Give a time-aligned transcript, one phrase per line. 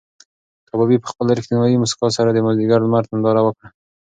[0.67, 3.67] کبابي په خپله رښتونې موسکا سره د مازدیګر د لمر ننداره وکړه.